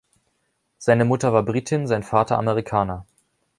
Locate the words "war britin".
1.31-1.85